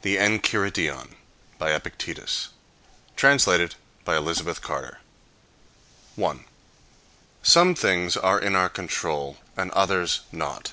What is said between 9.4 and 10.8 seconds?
and others not.